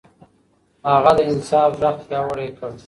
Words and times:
هغه 0.93 1.11
د 1.17 1.19
انصاف 1.31 1.71
غږ 1.81 1.97
پياوړی 2.07 2.49
کړ. 2.57 2.71